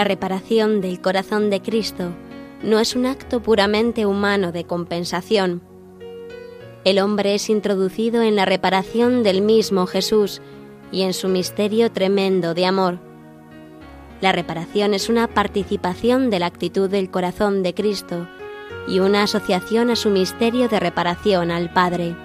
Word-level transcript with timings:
La 0.00 0.04
reparación 0.04 0.80
del 0.80 0.98
corazón 1.02 1.50
de 1.50 1.60
Cristo 1.60 2.14
no 2.62 2.78
es 2.78 2.96
un 2.96 3.04
acto 3.04 3.42
puramente 3.42 4.06
humano 4.06 4.50
de 4.50 4.64
compensación. 4.64 5.60
El 6.84 7.00
hombre 7.00 7.34
es 7.34 7.50
introducido 7.50 8.22
en 8.22 8.34
la 8.34 8.46
reparación 8.46 9.22
del 9.22 9.42
mismo 9.42 9.86
Jesús 9.86 10.40
y 10.90 11.02
en 11.02 11.12
su 11.12 11.28
misterio 11.28 11.92
tremendo 11.92 12.54
de 12.54 12.64
amor. 12.64 12.98
La 14.22 14.32
reparación 14.32 14.94
es 14.94 15.10
una 15.10 15.26
participación 15.28 16.30
de 16.30 16.38
la 16.38 16.46
actitud 16.46 16.88
del 16.88 17.10
corazón 17.10 17.62
de 17.62 17.74
Cristo 17.74 18.26
y 18.88 19.00
una 19.00 19.24
asociación 19.24 19.90
a 19.90 19.96
su 19.96 20.08
misterio 20.08 20.70
de 20.70 20.80
reparación 20.80 21.50
al 21.50 21.74
Padre. 21.74 22.16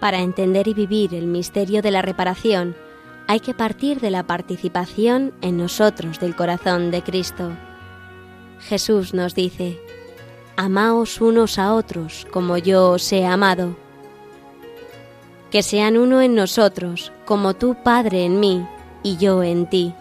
Para 0.00 0.20
entender 0.20 0.68
y 0.68 0.74
vivir 0.74 1.14
el 1.14 1.26
misterio 1.26 1.82
de 1.82 1.90
la 1.90 2.02
reparación, 2.02 2.76
hay 3.26 3.40
que 3.40 3.52
partir 3.52 4.00
de 4.00 4.10
la 4.10 4.26
participación 4.26 5.34
en 5.42 5.58
nosotros 5.58 6.18
del 6.20 6.36
corazón 6.36 6.90
de 6.90 7.02
Cristo. 7.02 7.50
Jesús 8.60 9.12
nos 9.12 9.34
dice, 9.34 9.78
Amaos 10.56 11.20
unos 11.20 11.58
a 11.58 11.74
otros 11.74 12.26
como 12.32 12.58
yo 12.58 12.90
os 12.90 13.12
he 13.12 13.26
amado. 13.26 13.76
Que 15.50 15.62
sean 15.62 15.96
uno 15.96 16.20
en 16.20 16.34
nosotros, 16.34 17.12
como 17.26 17.54
tú, 17.54 17.76
Padre, 17.84 18.24
en 18.24 18.40
mí 18.40 18.66
y 19.02 19.16
yo 19.18 19.42
en 19.42 19.68
ti. 19.68 19.94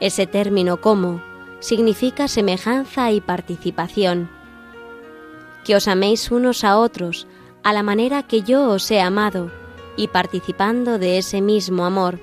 Ese 0.00 0.26
término 0.26 0.80
como 0.80 1.20
significa 1.60 2.28
semejanza 2.28 3.10
y 3.10 3.20
participación. 3.20 4.30
Que 5.64 5.76
os 5.76 5.88
améis 5.88 6.30
unos 6.30 6.62
a 6.64 6.78
otros 6.78 7.26
a 7.62 7.72
la 7.72 7.82
manera 7.82 8.22
que 8.22 8.42
yo 8.42 8.68
os 8.68 8.90
he 8.90 9.00
amado 9.00 9.50
y 9.96 10.08
participando 10.08 10.98
de 10.98 11.18
ese 11.18 11.40
mismo 11.40 11.84
amor. 11.84 12.18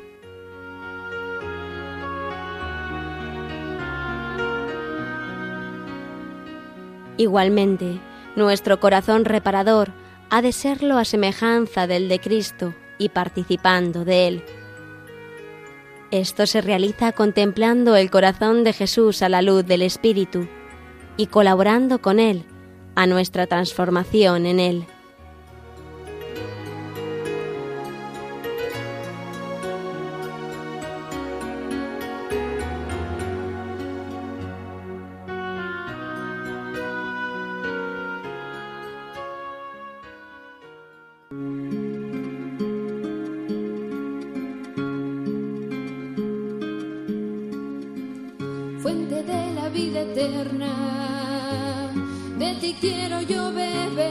Igualmente, 7.18 8.00
nuestro 8.36 8.80
corazón 8.80 9.26
reparador 9.26 9.92
ha 10.30 10.42
de 10.42 10.52
serlo 10.52 10.98
a 10.98 11.06
semejanza 11.06 11.88
del 11.88 12.10
de 12.10 12.20
Cristo 12.20 12.76
y 12.98 13.10
participando 13.10 14.06
de 14.06 14.28
Él. 14.28 14.44
Esto 16.12 16.46
se 16.46 16.62
realiza 16.62 17.12
contemplando 17.12 17.96
el 17.96 18.10
corazón 18.10 18.64
de 18.64 18.74
Jesús 18.74 19.22
a 19.22 19.30
la 19.30 19.42
luz 19.42 19.66
del 19.66 19.82
Espíritu 19.82 20.48
y 21.18 21.28
colaborando 21.28 22.00
con 22.00 22.20
Él 22.20 22.46
a 22.96 23.08
nuestra 23.08 23.48
transformación 23.48 24.46
en 24.46 24.60
Él. 24.60 24.88
Fuente 48.88 49.22
de 49.22 49.54
la 49.54 49.68
vida 49.68 50.00
eterna. 50.02 50.74
De 52.40 52.56
ti 52.62 52.74
quiero 52.80 53.20
yo 53.22 53.52
beber, 53.52 54.08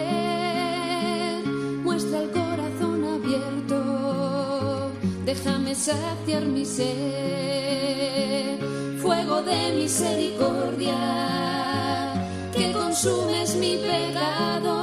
muestra 1.83 2.19
el 2.21 2.31
corazón 2.31 3.03
abierto, 3.15 4.91
déjame 5.25 5.75
saciar 5.75 6.45
mi 6.45 6.67
sed, 6.67 8.59
fuego 9.01 9.41
de 9.41 9.73
misericordia, 9.81 10.99
que 12.55 12.71
consumes 12.73 13.57
mi 13.57 13.79
pecado. 13.79 14.75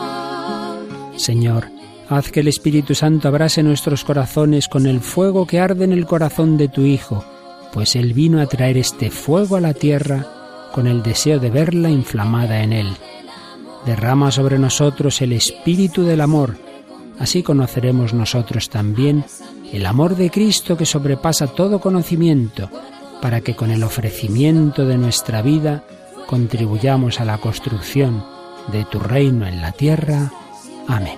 Señor, 1.18 1.70
haz 2.10 2.32
que 2.32 2.40
el 2.40 2.48
Espíritu 2.48 2.96
Santo 2.96 3.28
abrase 3.28 3.62
nuestros 3.62 4.04
corazones 4.04 4.68
con 4.68 4.88
el 4.88 5.02
fuego 5.02 5.46
que 5.46 5.60
arde 5.60 5.86
en 5.86 5.92
el 5.92 6.08
corazón 6.08 6.58
de 6.58 6.68
tu 6.68 6.82
Hijo, 6.82 7.24
pues 7.74 7.96
Él 7.96 8.14
vino 8.14 8.40
a 8.40 8.46
traer 8.46 8.78
este 8.78 9.10
fuego 9.10 9.56
a 9.56 9.62
la 9.62 9.74
tierra 9.74 10.28
con 10.72 10.88
el 10.88 11.02
deseo 11.04 11.40
de 11.40 11.50
verla 11.50 11.90
inflamada 11.90 12.62
en 12.62 12.72
Él. 12.72 12.88
Derrama 13.86 14.32
sobre 14.32 14.60
nosotros 14.60 15.22
el 15.22 15.34
espíritu 15.34 16.04
del 16.04 16.22
amor, 16.22 16.56
así 17.20 17.44
conoceremos 17.44 18.14
nosotros 18.14 18.70
también 18.70 19.26
el 19.74 19.86
amor 19.86 20.16
de 20.16 20.30
Cristo 20.30 20.78
que 20.78 20.86
sobrepasa 20.86 21.48
todo 21.48 21.82
conocimiento, 21.82 22.70
para 23.22 23.42
que 23.42 23.56
con 23.56 23.72
el 23.72 23.84
ofrecimiento 23.84 24.86
de 24.86 24.98
nuestra 24.98 25.42
vida 25.42 25.84
contribuyamos 26.28 27.20
a 27.20 27.26
la 27.26 27.40
construcción 27.40 28.24
de 28.72 28.86
tu 28.86 29.00
reino 29.00 29.48
en 29.48 29.62
la 29.62 29.72
tierra. 29.72 30.32
Amén. 30.88 31.18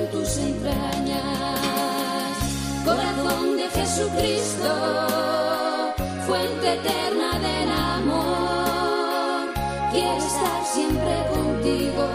Jesucristo, 4.01 4.73
fuente 6.25 6.73
eterna 6.73 7.37
del 7.37 7.69
amor, 7.71 9.53
quiero 9.91 10.17
estar 10.17 10.65
siempre 10.65 11.23
contigo, 11.29 12.07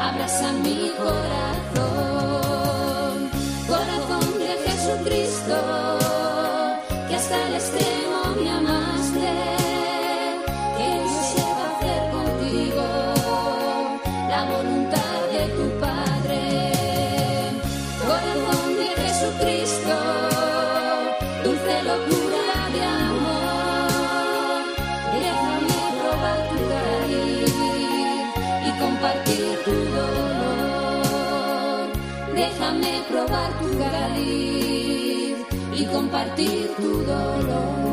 abraza 0.00 0.52
mi 0.52 0.92
corazón. 0.96 1.98
Corazón 3.66 4.38
de 4.38 4.50
Jesucristo, 4.70 5.56
que 7.08 7.14
hasta 7.16 7.48
el 7.48 7.54
extremo 7.54 8.01
Déjame 32.62 33.02
probar 33.10 33.50
tu 33.58 33.76
cariz 33.76 35.36
y 35.74 35.84
compartir 35.86 36.70
tu 36.76 37.02
dolor. 37.02 37.91